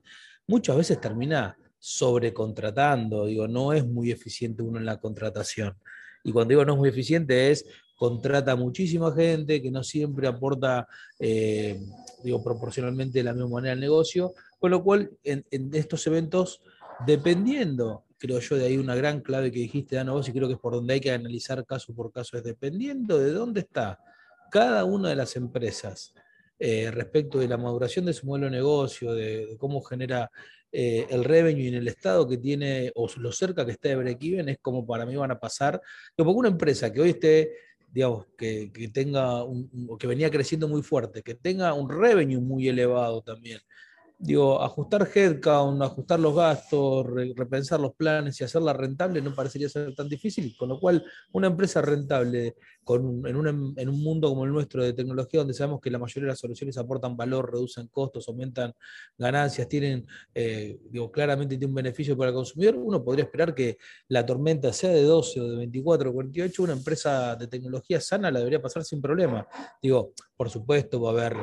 muchas 0.47 0.77
veces 0.77 1.01
termina 1.01 1.57
sobrecontratando, 1.77 3.25
digo, 3.25 3.49
no 3.49 3.73
es 3.73 3.85
muy 3.85 4.11
eficiente 4.11 4.63
uno 4.63 4.79
en 4.79 4.85
la 4.85 4.97
contratación. 4.97 5.75
Y 6.23 6.31
cuando 6.31 6.51
digo 6.51 6.63
no 6.63 6.73
es 6.73 6.79
muy 6.79 6.89
eficiente 6.89 7.51
es 7.51 7.65
contrata 8.01 8.55
muchísima 8.55 9.13
gente 9.13 9.61
que 9.61 9.69
no 9.69 9.83
siempre 9.83 10.27
aporta, 10.27 10.87
eh, 11.19 11.79
digo, 12.23 12.43
proporcionalmente 12.43 13.19
de 13.19 13.25
la 13.25 13.33
misma 13.33 13.49
manera 13.49 13.73
al 13.73 13.79
negocio, 13.79 14.33
con 14.57 14.71
lo 14.71 14.83
cual 14.83 15.11
en, 15.23 15.45
estos 15.71 16.07
eventos 16.07 16.63
dependiendo, 17.05 18.05
creo 18.17 18.39
yo, 18.39 18.55
de 18.55 18.65
ahí 18.65 18.77
una 18.77 18.95
gran 18.95 19.21
clave 19.21 19.51
que 19.51 19.59
dijiste, 19.59 19.97
Dano, 19.97 20.13
vos, 20.13 20.27
y 20.27 20.31
creo 20.31 20.47
que 20.47 20.55
es 20.55 20.59
por 20.59 20.73
donde 20.73 20.95
hay 20.95 20.99
que 20.99 21.11
analizar 21.11 21.63
caso 21.63 21.93
por 21.93 22.11
caso, 22.11 22.37
es 22.37 22.43
dependiendo 22.43 23.19
de 23.19 23.33
dónde 23.33 23.59
está 23.59 23.99
cada 24.49 24.83
una 24.83 25.09
de 25.09 25.15
las 25.17 25.35
empresas 25.35 26.15
eh, 26.57 26.89
respecto 26.89 27.37
de 27.37 27.47
la 27.47 27.57
maduración 27.57 28.05
de 28.05 28.13
su 28.13 28.25
modelo 28.25 28.45
de 28.45 28.51
negocio, 28.53 29.13
de, 29.13 29.55
cómo 29.59 29.79
genera 29.79 30.31
eh, 30.71 31.05
el 31.11 31.23
revenue 31.23 31.67
en 31.67 31.75
el 31.75 31.87
estado 31.87 32.27
que 32.27 32.39
tiene, 32.39 32.91
o 32.95 33.07
lo 33.17 33.31
cerca 33.31 33.63
que 33.63 33.73
está 33.73 33.89
de 33.89 33.97
break-even, 33.97 34.49
es 34.49 34.57
como 34.59 34.87
para 34.87 35.05
mí 35.05 35.15
van 35.15 35.29
a 35.29 35.39
pasar. 35.39 35.79
Porque 36.15 36.31
una 36.31 36.49
empresa 36.49 36.91
que 36.91 37.01
hoy 37.01 37.11
esté 37.11 37.51
digamos, 37.91 38.27
que, 38.37 38.71
que 38.71 38.87
tenga 38.89 39.43
un, 39.43 39.97
que 39.99 40.07
venía 40.07 40.31
creciendo 40.31 40.67
muy 40.67 40.81
fuerte, 40.81 41.21
que 41.23 41.35
tenga 41.35 41.73
un 41.73 41.89
revenue 41.89 42.39
muy 42.39 42.67
elevado 42.67 43.21
también, 43.21 43.59
digo, 44.21 44.61
ajustar 44.61 45.09
headcount, 45.13 45.81
ajustar 45.81 46.19
los 46.19 46.35
gastos, 46.35 47.07
repensar 47.35 47.79
los 47.79 47.95
planes 47.95 48.39
y 48.39 48.43
hacerla 48.43 48.71
rentable 48.71 49.19
no 49.19 49.33
parecería 49.33 49.67
ser 49.67 49.95
tan 49.95 50.07
difícil, 50.07 50.55
con 50.57 50.69
lo 50.69 50.79
cual 50.79 51.03
una 51.31 51.47
empresa 51.47 51.81
rentable 51.81 52.55
con 52.83 53.25
en, 53.25 53.89
un 53.89 54.03
mundo 54.03 54.29
como 54.29 54.45
el 54.45 54.51
nuestro 54.51 54.83
de 54.83 54.93
tecnología, 54.93 55.39
donde 55.39 55.55
sabemos 55.55 55.81
que 55.81 55.89
la 55.89 55.97
mayoría 55.97 56.27
de 56.27 56.31
las 56.33 56.39
soluciones 56.39 56.77
aportan 56.77 57.17
valor, 57.17 57.51
reducen 57.51 57.87
costos, 57.87 58.27
aumentan 58.27 58.73
ganancias, 59.17 59.67
tienen, 59.67 60.05
eh, 60.35 60.79
digo, 60.89 61.11
claramente 61.11 61.57
tiene 61.57 61.71
un 61.71 61.75
beneficio 61.75 62.15
para 62.15 62.29
el 62.29 62.35
consumidor, 62.35 62.75
uno 62.75 63.03
podría 63.03 63.25
esperar 63.25 63.55
que 63.55 63.79
la 64.07 64.23
tormenta 64.23 64.71
sea 64.71 64.91
de 64.91 65.01
12 65.01 65.41
o 65.41 65.49
de 65.49 65.57
24 65.57 66.11
o 66.11 66.13
48, 66.13 66.63
una 66.63 66.73
empresa 66.73 67.35
de 67.35 67.47
tecnología 67.47 67.99
sana 67.99 68.29
la 68.29 68.37
debería 68.37 68.61
pasar 68.61 68.83
sin 68.83 69.01
problema. 69.01 69.47
Digo, 69.81 70.13
por 70.37 70.49
supuesto 70.49 71.01
va 71.01 71.09
a 71.09 71.13
haber 71.13 71.37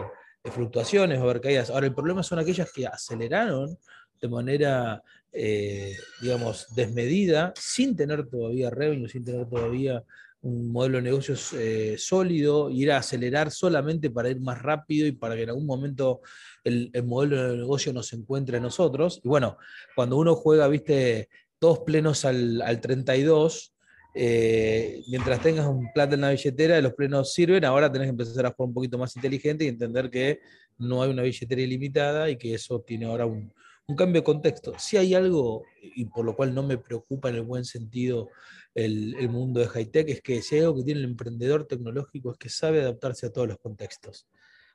fluctuaciones, 0.45 1.18
a 1.18 1.23
haber 1.23 1.40
caídas. 1.40 1.71
Ahora, 1.71 1.87
el 1.87 1.95
problema 1.95 2.23
son 2.23 2.38
aquellas 2.38 2.73
que 2.73 2.87
aceleraron 2.87 3.78
de 4.21 4.28
manera, 4.28 5.02
eh, 5.33 5.97
digamos, 6.21 6.75
desmedida, 6.75 7.52
sin 7.57 7.97
tener 7.97 8.26
todavía 8.28 8.71
revenue, 8.71 9.09
sin 9.09 9.25
tener 9.25 9.49
todavía 9.49 10.02
un 10.40 10.71
modelo 10.71 10.99
de 10.99 11.02
negocios 11.02 11.52
eh, 11.54 11.97
sólido, 11.99 12.71
ir 12.71 12.92
a 12.92 12.99
acelerar 12.99 13.50
solamente 13.50 14.11
para 14.11 14.30
ir 14.30 14.40
más 14.40 14.61
rápido 14.62 15.07
y 15.07 15.12
para 15.12 15.35
que 15.35 15.42
en 15.42 15.50
algún 15.50 15.66
momento 15.66 16.21
el, 16.62 16.90
modelo 17.04 17.50
de 17.50 17.57
negocio 17.59 17.92
nos 17.92 18.12
encuentre 18.12 18.59
a 18.59 18.61
nosotros. 18.61 19.21
Y 19.25 19.28
bueno, 19.28 19.59
cuando 19.97 20.16
uno 20.16 20.35
juega, 20.37 20.68
viste, 20.68 21.28
dos 21.61 21.80
plenos 21.80 22.25
al, 22.25 22.62
al 22.62 22.80
32, 22.80 23.75
eh, 24.20 25.04
mientras 25.06 25.40
tengas 25.40 25.68
un 25.68 25.92
plata 25.92 26.16
en 26.16 26.22
la 26.22 26.30
billetera, 26.30 26.80
los 26.80 26.94
plenos 26.94 27.32
sirven, 27.32 27.64
ahora 27.64 27.92
tenés 27.92 28.06
que 28.06 28.10
empezar 28.10 28.46
a 28.46 28.50
jugar 28.50 28.66
un 28.66 28.75
poquito 28.75 28.98
más 28.98 29.14
inteligente 29.14 29.64
y 29.64 29.68
entender 29.68 30.10
que 30.10 30.40
no 30.76 31.04
hay 31.04 31.10
una 31.10 31.22
billetera 31.22 31.62
ilimitada 31.62 32.28
y 32.28 32.37
que 32.37 32.52
eso 32.52 32.80
tiene 32.80 33.06
ahora 33.06 33.26
un, 33.26 33.52
cambio 33.96 34.20
de 34.20 34.25
contexto. 34.25 34.75
Si 34.76 34.96
hay 34.96 35.14
algo, 35.14 35.62
y 35.80 36.04
por 36.06 36.25
lo 36.25 36.34
cual 36.34 36.52
no 36.52 36.64
me 36.64 36.78
preocupa 36.78 37.28
en 37.28 37.37
el 37.37 37.42
buen 37.42 37.64
sentido 37.64 38.28
el, 38.75 39.14
el 39.14 39.28
mundo 39.28 39.60
de 39.60 39.68
high-tech, 39.68 40.08
es 40.08 40.20
que 40.20 40.42
si 40.42 40.56
hay 40.56 40.62
algo 40.62 40.78
que 40.78 40.82
tiene 40.82 40.98
el 40.98 41.06
emprendedor 41.06 41.68
tecnológico 41.68 42.32
es 42.32 42.38
que 42.38 42.48
sabe 42.48 42.80
adaptarse 42.80 43.26
a 43.26 43.32
todos 43.32 43.46
los 43.46 43.58
contextos. 43.58 44.26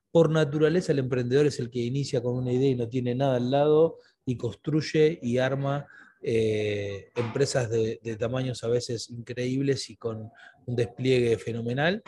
Por 0.10 0.30
naturaleza 0.30 0.94
el 0.94 1.00
emprendedor 1.00 1.48
es 1.48 1.60
el 1.60 1.70
que 1.70 1.80
inicia 1.80 2.22
con 2.22 2.38
una 2.38 2.54
idea 2.54 2.70
y 2.70 2.76
no 2.76 2.88
tiene 2.88 3.14
nada 3.14 3.36
al 3.36 3.52
lado 3.52 3.98
y 4.26 4.38
construye 4.38 5.20
y 5.22 5.40
arma 5.40 5.86
eh, 6.26 7.12
empresas 7.16 7.70
de, 7.70 8.00
tamaños 8.18 8.64
a 8.64 8.70
veces 8.70 9.10
increíbles 9.10 9.90
y 9.90 9.98
con 9.98 10.32
un 10.66 10.76
despliegue 10.76 11.38
fenomenal, 11.38 12.02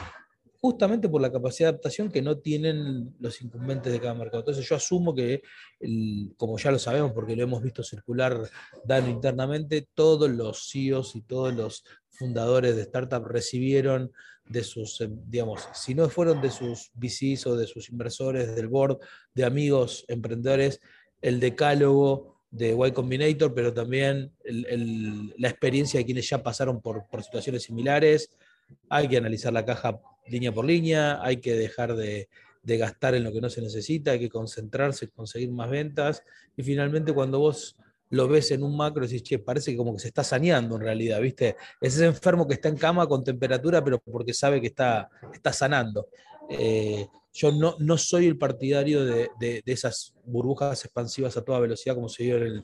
justamente 0.61 1.09
por 1.09 1.21
la 1.21 1.31
capacidad 1.31 1.67
de 1.67 1.73
adaptación 1.73 2.09
que 2.09 2.21
no 2.21 2.37
tienen 2.37 3.13
los 3.19 3.41
incumbentes 3.41 3.91
de 3.91 3.99
cada 3.99 4.13
mercado. 4.13 4.39
Entonces 4.39 4.67
yo 4.67 4.77
asumo 4.77 5.13
que, 5.13 5.41
como 6.37 6.57
ya 6.57 6.71
lo 6.71 6.79
sabemos, 6.79 7.11
porque 7.11 7.35
lo 7.35 7.43
hemos 7.43 7.61
visto 7.61 7.83
circular 7.83 8.49
dando 8.85 9.11
internamente, 9.11 9.87
todos 9.93 10.29
los 10.29 10.69
CEOs 10.71 11.17
y 11.17 11.21
todos 11.21 11.53
los 11.53 11.83
fundadores 12.09 12.77
de 12.77 12.85
startups 12.85 13.27
recibieron 13.27 14.13
de 14.47 14.63
sus, 14.63 15.01
em, 15.01 15.19
digamos, 15.27 15.67
si 15.73 15.93
no 15.93 16.07
fueron 16.09 16.41
de 16.41 16.51
sus 16.51 16.91
VCs 16.93 17.47
o 17.47 17.57
de 17.57 17.67
sus 17.67 17.89
inversores, 17.89 18.55
del 18.55 18.69
board, 18.69 18.99
de 19.33 19.43
amigos 19.43 20.05
emprendedores, 20.07 20.79
el 21.21 21.39
decálogo 21.39 22.34
de 22.55 22.87
Y 22.87 22.91
Combinator, 22.91 23.53
pero 23.53 23.73
también 23.73 24.31
la 25.37 25.49
experiencia 25.49 25.99
de 25.99 26.05
quienes 26.05 26.29
ya 26.29 26.41
pasaron 26.41 26.81
por, 26.81 27.05
situaciones 27.21 27.63
similares. 27.63 28.31
Hay 28.89 29.07
que 29.07 29.17
analizar 29.17 29.51
la 29.51 29.65
caja 29.65 29.99
línea 30.27 30.53
por 30.53 30.65
línea, 30.65 31.19
hay 31.21 31.37
que 31.37 31.53
dejar 31.53 31.95
de, 31.95 32.29
gastar 32.63 33.13
en 33.13 33.25
lo 33.25 33.33
que 33.33 33.41
no 33.41 33.49
se 33.49 33.61
necesita, 33.61 34.11
hay 34.11 34.19
que 34.19 34.29
concentrarse, 34.29 35.09
conseguir 35.09 35.51
más 35.51 35.69
ventas. 35.69 36.23
Y 36.55 36.63
finalmente, 36.63 37.13
cuando 37.13 37.39
vos 37.39 37.75
lo 38.09 38.27
ves 38.29 38.51
en 38.51 38.63
un 38.63 38.77
macro, 38.77 39.05
decís, 39.05 39.23
che, 39.23 39.39
parece 39.39 39.71
que 39.71 39.77
como 39.77 39.93
que 39.93 39.99
se 39.99 40.07
está 40.07 40.23
saneando 40.23 40.75
en 40.75 40.81
realidad, 40.81 41.19
¿viste? 41.19 41.57
Es 41.81 41.95
ese 41.95 42.05
enfermo 42.05 42.47
que 42.47 42.53
está 42.53 42.69
en 42.69 42.77
cama 42.77 43.05
con 43.05 43.23
temperatura, 43.23 43.83
pero 43.83 43.99
porque 43.99 44.33
sabe 44.33 44.61
que 44.61 44.67
está, 44.67 45.09
está 45.33 45.51
sanando. 45.51 46.07
Eh, 46.49 47.05
yo 47.35 47.51
no, 47.51 47.75
no 47.79 47.97
soy 47.97 48.27
el 48.27 48.37
partidario 48.37 49.03
de, 49.03 49.61
esas 49.65 50.13
burbujas 50.23 50.85
expansivas 50.85 51.35
a 51.35 51.43
toda 51.43 51.59
velocidad 51.59 51.93
como 51.93 52.07
se 52.07 52.23
dio 52.23 52.37
en 52.37 52.63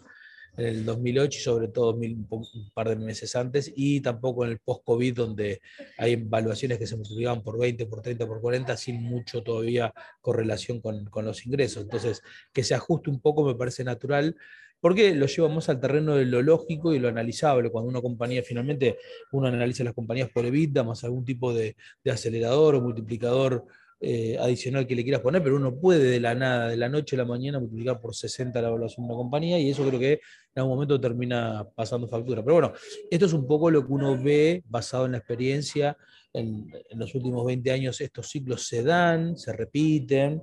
el, 0.57 0.85
2008 0.85 1.37
y 1.37 1.41
sobre 1.41 1.67
todo 1.69 1.93
un 1.93 2.71
par 2.73 2.89
de 2.89 2.97
meses 2.97 3.37
antes, 3.37 3.71
y 3.73 4.01
tampoco 4.01 4.43
en 4.43 4.51
el 4.51 4.59
post-COVID 4.59 5.15
donde 5.15 5.61
hay 5.97 6.13
evaluaciones 6.13 6.77
que 6.77 6.85
se 6.85 6.97
multiplican 6.97 7.41
por 7.41 7.57
20, 7.57 7.85
por 7.85 8.01
30, 8.01 8.27
por 8.27 8.41
40, 8.41 8.75
sin 8.75 9.01
mucho 9.01 9.43
todavía 9.43 9.93
correlación 10.19 10.81
con, 10.81 11.05
con 11.05 11.23
los 11.23 11.45
ingresos. 11.45 11.83
Entonces, 11.83 12.21
que 12.51 12.65
se 12.65 12.75
ajuste 12.75 13.09
un 13.09 13.21
poco 13.21 13.45
me 13.45 13.55
parece 13.55 13.85
natural, 13.85 14.35
porque 14.81 15.15
lo 15.15 15.25
llevamos 15.27 15.69
al 15.69 15.79
terreno 15.79 16.15
de 16.15 16.25
lo 16.25 16.41
lógico 16.41 16.93
y 16.93 16.99
lo 16.99 17.07
analizable. 17.07 17.69
Cuando 17.69 17.89
una 17.89 18.01
compañía, 18.01 18.43
finalmente, 18.43 18.97
uno 19.31 19.47
analiza 19.47 19.85
las 19.85 19.93
compañías 19.93 20.29
por 20.31 20.45
EBITDA, 20.45 20.83
más 20.83 21.05
algún 21.05 21.23
tipo 21.23 21.53
de, 21.53 21.77
de 22.03 22.11
acelerador 22.11 22.75
o 22.75 22.81
multiplicador 22.81 23.65
eh, 24.03 24.35
adicional 24.39 24.87
que 24.87 24.95
le 24.95 25.03
quieras 25.03 25.21
poner, 25.21 25.43
pero 25.43 25.57
uno 25.57 25.75
puede 25.75 26.09
de 26.09 26.19
la 26.19 26.33
nada, 26.33 26.69
de 26.69 26.75
la 26.75 26.89
noche 26.89 27.15
a 27.15 27.19
la 27.19 27.25
mañana, 27.25 27.59
multiplicar 27.59 28.01
por 28.01 28.15
60 28.15 28.59
la 28.59 28.69
evaluación 28.69 29.05
de 29.05 29.13
una 29.13 29.21
compañía 29.21 29.59
y 29.59 29.69
eso 29.69 29.87
creo 29.87 29.99
que 29.99 30.13
en 30.13 30.19
algún 30.55 30.73
momento 30.73 30.99
termina 30.99 31.67
pasando 31.75 32.07
factura. 32.07 32.41
Pero 32.41 32.55
bueno, 32.55 32.73
esto 33.11 33.27
es 33.27 33.33
un 33.33 33.45
poco 33.45 33.69
lo 33.69 33.85
que 33.85 33.93
uno 33.93 34.19
ve 34.19 34.63
basado 34.67 35.05
en 35.05 35.11
la 35.11 35.19
experiencia. 35.19 35.95
En, 36.33 36.67
los 36.95 37.13
últimos 37.13 37.45
20 37.45 37.69
años 37.69 38.01
estos 38.01 38.27
ciclos 38.27 38.67
se 38.67 38.81
dan, 38.81 39.37
se 39.37 39.53
repiten 39.53 40.41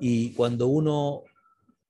y 0.00 0.32
cuando 0.32 0.68
uno, 0.68 1.24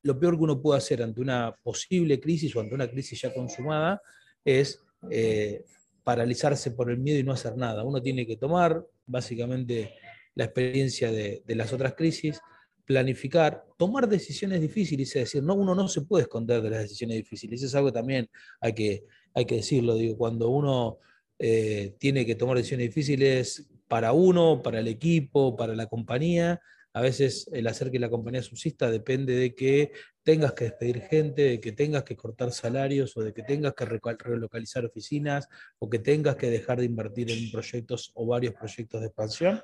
lo 0.02 0.18
peor 0.18 0.36
que 0.36 0.42
uno 0.42 0.60
puede 0.60 0.78
hacer 0.78 1.04
ante 1.04 1.20
una 1.20 1.54
posible 1.62 2.18
crisis 2.18 2.56
o 2.56 2.60
ante 2.60 2.74
una 2.74 2.88
crisis 2.88 3.20
ya 3.22 3.32
consumada 3.32 4.02
es... 4.44 4.82
Eh, 5.08 5.64
paralizarse 6.02 6.70
por 6.70 6.88
el 6.88 6.98
miedo 6.98 7.18
y 7.18 7.24
no 7.24 7.32
hacer 7.32 7.56
nada. 7.56 7.82
Uno 7.82 8.00
tiene 8.00 8.24
que 8.24 8.36
tomar 8.36 8.86
básicamente 9.06 9.92
la 10.36 10.44
experiencia 10.44 11.10
de, 11.10 11.42
las 11.48 11.72
otras 11.72 11.94
crisis, 11.94 12.40
planificar, 12.84 13.64
tomar 13.76 14.08
decisiones 14.08 14.60
difíciles, 14.60 15.08
es 15.08 15.24
decir, 15.24 15.42
no, 15.42 15.54
uno 15.54 15.74
no 15.74 15.88
se 15.88 16.02
puede 16.02 16.22
esconder 16.22 16.62
de 16.62 16.70
las 16.70 16.82
decisiones 16.82 17.16
difíciles. 17.16 17.62
Es 17.62 17.74
algo 17.74 17.88
que 17.88 17.94
también 17.94 18.30
hay 18.60 18.74
que, 18.74 19.04
hay 19.34 19.44
que 19.44 19.56
decirlo. 19.56 19.96
Digo, 19.96 20.16
cuando 20.16 20.50
uno 20.50 20.98
eh, 21.40 21.96
tiene 21.98 22.24
que 22.24 22.36
tomar 22.36 22.56
decisiones 22.56 22.88
difíciles 22.88 23.66
para 23.88 24.12
uno, 24.12 24.62
para 24.62 24.78
el 24.78 24.88
equipo, 24.88 25.56
para 25.56 25.74
la 25.74 25.86
compañía, 25.86 26.60
a 26.92 27.00
veces 27.00 27.48
el 27.52 27.66
hacer 27.66 27.90
que 27.90 27.98
la 27.98 28.08
compañía 28.08 28.42
subsista 28.42 28.90
depende 28.90 29.34
de 29.34 29.54
que 29.54 29.92
tengas 30.22 30.54
que 30.54 30.64
despedir 30.64 31.02
gente, 31.02 31.42
de 31.42 31.60
que 31.60 31.72
tengas 31.72 32.04
que 32.04 32.16
cortar 32.16 32.52
salarios 32.52 33.16
o 33.16 33.22
de 33.22 33.34
que 33.34 33.42
tengas 33.42 33.74
que 33.74 33.84
relocalizar 33.84 34.84
oficinas 34.84 35.48
o 35.78 35.90
que 35.90 35.98
tengas 35.98 36.36
que 36.36 36.48
dejar 36.50 36.78
de 36.78 36.86
invertir 36.86 37.30
en 37.30 37.50
proyectos 37.50 38.12
o 38.14 38.26
varios 38.26 38.54
proyectos 38.54 39.00
de 39.00 39.06
expansión. 39.08 39.60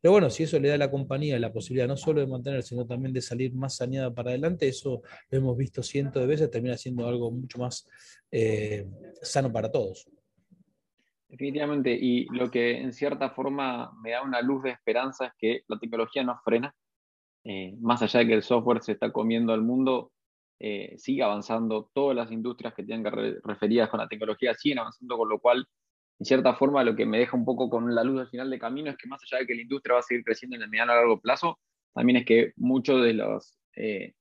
Pero 0.00 0.12
bueno, 0.12 0.30
si 0.30 0.44
eso 0.44 0.58
le 0.58 0.68
da 0.68 0.74
a 0.74 0.78
la 0.78 0.90
compañía 0.90 1.38
la 1.38 1.52
posibilidad 1.52 1.86
no 1.86 1.96
solo 1.96 2.20
de 2.20 2.26
mantener, 2.26 2.62
sino 2.62 2.86
también 2.86 3.12
de 3.12 3.20
salir 3.20 3.54
más 3.54 3.76
saneada 3.76 4.12
para 4.12 4.30
adelante, 4.30 4.66
eso 4.66 5.02
lo 5.30 5.38
hemos 5.38 5.56
visto 5.56 5.82
cientos 5.82 6.22
de 6.22 6.26
veces, 6.26 6.50
termina 6.50 6.76
siendo 6.76 7.06
algo 7.06 7.30
mucho 7.30 7.58
más 7.58 7.86
eh, 8.30 8.86
sano 9.20 9.52
para 9.52 9.70
todos. 9.70 10.08
Definitivamente, 11.28 11.92
y 11.92 12.24
lo 12.30 12.50
que 12.50 12.78
en 12.78 12.92
cierta 12.92 13.30
forma 13.30 13.92
me 14.02 14.10
da 14.10 14.22
una 14.22 14.40
luz 14.40 14.64
de 14.64 14.70
esperanza 14.70 15.26
es 15.26 15.32
que 15.38 15.62
la 15.68 15.78
tecnología 15.78 16.24
no 16.24 16.40
frena, 16.42 16.74
eh, 17.44 17.76
más 17.80 18.02
allá 18.02 18.20
de 18.20 18.26
que 18.26 18.34
el 18.34 18.42
software 18.42 18.82
se 18.82 18.92
está 18.92 19.12
comiendo 19.12 19.52
al 19.52 19.62
mundo, 19.62 20.12
eh, 20.58 20.94
sigue 20.98 21.22
avanzando, 21.22 21.90
todas 21.94 22.16
las 22.16 22.32
industrias 22.32 22.74
que 22.74 22.82
tengan 22.82 23.12
que 23.14 23.38
referidas 23.44 23.88
con 23.90 24.00
la 24.00 24.08
tecnología 24.08 24.54
siguen 24.54 24.80
avanzando, 24.80 25.16
con 25.16 25.28
lo 25.28 25.38
cual 25.38 25.66
en 26.20 26.26
cierta 26.26 26.54
forma 26.54 26.84
lo 26.84 26.94
que 26.94 27.06
me 27.06 27.18
deja 27.18 27.34
un 27.34 27.46
poco 27.46 27.70
con 27.70 27.94
la 27.94 28.04
luz 28.04 28.20
al 28.20 28.28
final 28.28 28.50
de 28.50 28.58
camino 28.58 28.90
es 28.90 28.98
que 28.98 29.08
más 29.08 29.22
allá 29.24 29.40
de 29.40 29.46
que 29.46 29.54
la 29.54 29.62
industria 29.62 29.94
va 29.94 30.00
a 30.00 30.02
seguir 30.02 30.22
creciendo 30.22 30.54
en 30.54 30.62
el 30.62 30.68
mediano 30.68 30.92
a 30.92 30.96
largo 30.96 31.18
plazo, 31.18 31.58
también 31.94 32.18
es 32.18 32.26
que 32.26 32.52
muchos 32.56 33.02
de 33.02 33.14
los, 33.14 33.58
eh, 33.74 34.12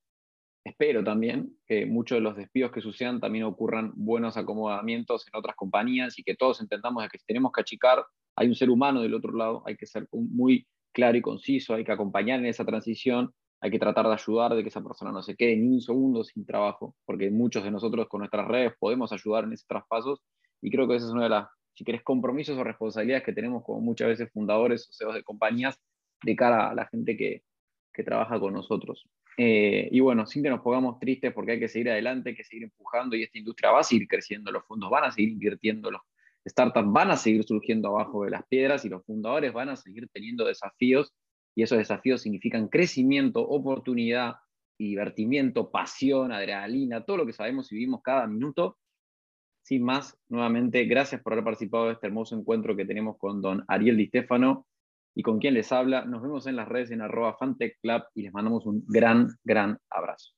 espero 0.64 1.04
también, 1.04 1.58
que 1.68 1.86
muchos 1.86 2.16
de 2.16 2.22
los 2.22 2.38
despidos 2.38 2.72
que 2.72 2.80
sucedan 2.80 3.20
también 3.20 3.44
ocurran 3.44 3.92
buenos 3.96 4.38
acomodamientos 4.38 5.28
en 5.28 5.38
otras 5.38 5.58
compañías 5.58 6.18
y 6.18 6.24
que 6.24 6.36
todos 6.36 6.62
entendamos 6.62 7.06
que 7.10 7.18
si 7.18 7.26
tenemos 7.26 7.52
que 7.52 7.62
achicar, 7.62 8.06
hay 8.38 8.48
un 8.48 8.56
ser 8.56 8.70
humano 8.70 9.02
del 9.02 9.14
otro 9.14 9.34
lado, 9.34 9.62
hay 9.66 9.76
que 9.76 9.86
ser 9.86 10.08
muy 10.14 10.66
claro 10.94 11.18
y 11.18 11.22
conciso, 11.22 11.74
hay 11.74 11.84
que 11.84 11.92
acompañar 11.92 12.40
en 12.40 12.46
esa 12.46 12.64
transición, 12.64 13.34
hay 13.60 13.72
que 13.72 13.80
tratar 13.80 14.08
de 14.08 14.14
ayudar 14.14 14.56
de 14.56 14.64
que 14.64 14.70
esa 14.70 14.82
persona 14.82 15.12
no 15.12 15.22
se 15.22 15.36
quede 15.36 15.58
ni 15.58 15.68
un 15.68 15.82
segundo 15.82 16.24
sin 16.24 16.46
trabajo, 16.46 16.96
porque 17.04 17.30
muchos 17.30 17.66
de 17.66 17.72
nosotros 17.72 18.08
con 18.08 18.20
nuestras 18.20 18.48
redes 18.48 18.72
podemos 18.80 19.12
ayudar 19.12 19.44
en 19.44 19.52
esos 19.52 19.68
traspasos 19.68 20.22
y 20.62 20.72
creo 20.72 20.88
que 20.88 20.96
esa 20.96 21.08
es 21.08 21.12
una 21.12 21.24
de 21.24 21.30
las 21.30 21.48
si 21.80 21.86
querés, 21.86 22.04
compromisos 22.04 22.58
o 22.58 22.64
responsabilidades 22.66 23.24
que 23.24 23.32
tenemos 23.32 23.64
como 23.64 23.80
muchas 23.80 24.10
veces 24.10 24.30
fundadores 24.34 24.90
o 24.90 24.92
CEOs 24.92 25.16
de 25.16 25.24
compañías 25.24 25.80
de 26.22 26.36
cara 26.36 26.70
a 26.70 26.76
la 26.76 26.86
gente 26.88 27.16
que, 27.16 27.44
que 27.94 28.04
trabaja 28.04 28.38
con 28.38 28.54
nosotros. 28.54 29.08
Eh, 29.38 29.88
y 29.90 30.02
bueno, 30.02 30.26
sin 30.26 30.44
que 30.44 30.50
nos 30.50 30.60
pongamos 30.60 31.00
tristes 31.00 31.32
porque 31.32 31.54
hay 31.54 31.60
que 31.62 31.70
seguir 31.70 31.90
adelante, 31.90 32.32
hay 32.32 32.36
que 32.36 32.44
seguir 32.44 32.66
empujando 32.66 33.16
y 33.16 33.24
esta 33.24 33.38
industria 33.38 33.72
va 33.72 33.80
a 33.80 33.84
seguir 33.84 34.10
creciendo, 34.10 34.52
los 34.52 34.66
fondos 34.66 34.90
van 34.90 35.06
a 35.06 35.12
seguir 35.12 35.30
invirtiendo, 35.30 35.90
los 35.90 36.02
startups 36.46 36.92
van 36.92 37.12
a 37.12 37.16
seguir 37.16 37.46
surgiendo 37.46 37.88
abajo 37.88 38.26
de 38.26 38.32
las 38.32 38.46
piedras 38.48 38.84
y 38.84 38.90
los 38.90 39.06
fundadores 39.06 39.54
van 39.54 39.70
a 39.70 39.78
seguir 39.78 40.10
teniendo 40.12 40.44
desafíos 40.44 41.14
y 41.56 41.64
esos 41.64 41.78
desafíos 41.78 42.22
significan 42.22 42.68
crecimiento, 42.68 43.40
oportunidad, 43.40 44.36
divertimiento, 44.78 45.72
pasión, 45.72 46.34
adrenalina, 46.34 47.06
todo 47.06 47.16
lo 47.16 47.26
que 47.26 47.32
sabemos 47.32 47.72
y 47.72 47.76
vivimos 47.76 48.02
cada 48.04 48.28
minuto 48.28 48.78
sin 49.70 49.84
más, 49.84 50.18
nuevamente, 50.30 50.86
gracias 50.86 51.22
por 51.22 51.34
haber 51.34 51.46
participado 51.46 51.86
de 51.86 51.94
este 51.94 52.08
hermoso 52.08 52.36
encuentro 52.36 52.76
que 52.76 52.86
tenemos 52.86 53.20
con 53.20 53.40
don 53.40 53.64
Ariel 53.68 53.98
Di 53.98 54.08
Stefano 54.08 54.66
y 55.14 55.22
con 55.22 55.38
quien 55.38 55.54
les 55.54 55.72
habla. 55.72 56.06
Nos 56.06 56.24
vemos 56.24 56.48
en 56.48 56.56
las 56.56 56.68
redes 56.68 56.90
en 56.90 57.04
arroba 57.04 57.38
Club 57.38 58.04
y 58.16 58.24
les 58.24 58.34
mandamos 58.34 58.66
un 58.66 58.84
gran, 58.88 59.28
gran 59.44 59.78
abrazo. 59.92 60.34